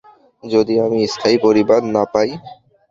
যদি 0.43 0.73
আমি 0.85 0.99
স্থায়ী 1.07 1.37
পরিবার 1.45 1.81
না 1.95 2.03
পাই? 2.13 2.29